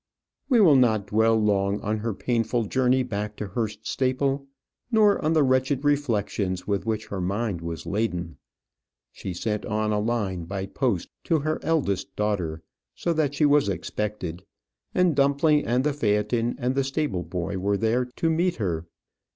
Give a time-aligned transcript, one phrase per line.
[0.49, 4.47] We will not dwell long on her painful journey back to Hurst Staple;
[4.91, 8.37] nor on the wretched reflections with which her mind was laden.
[9.11, 12.63] She sent on a line by post to her eldest daughter,
[12.95, 14.43] so that she was expected;
[14.95, 18.87] and Dumpling and the phaëton and the stable boy were there to meet her.